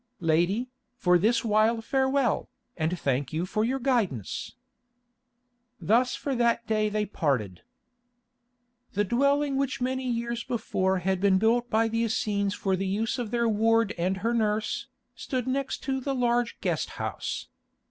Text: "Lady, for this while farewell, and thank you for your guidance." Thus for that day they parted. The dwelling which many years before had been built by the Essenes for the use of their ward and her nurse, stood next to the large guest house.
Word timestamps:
"Lady, 0.19 0.67
for 0.95 1.19
this 1.19 1.45
while 1.45 1.79
farewell, 1.79 2.49
and 2.75 2.97
thank 2.97 3.31
you 3.31 3.45
for 3.45 3.63
your 3.63 3.77
guidance." 3.77 4.55
Thus 5.79 6.15
for 6.15 6.33
that 6.33 6.65
day 6.65 6.89
they 6.89 7.05
parted. 7.05 7.61
The 8.93 9.03
dwelling 9.03 9.57
which 9.57 9.79
many 9.79 10.09
years 10.09 10.43
before 10.43 10.97
had 10.97 11.21
been 11.21 11.37
built 11.37 11.69
by 11.69 11.87
the 11.87 11.99
Essenes 12.01 12.55
for 12.55 12.75
the 12.75 12.87
use 12.87 13.19
of 13.19 13.29
their 13.29 13.47
ward 13.47 13.93
and 13.95 14.17
her 14.25 14.33
nurse, 14.33 14.87
stood 15.13 15.45
next 15.45 15.83
to 15.83 16.01
the 16.01 16.15
large 16.15 16.59
guest 16.61 16.89
house. 16.97 17.49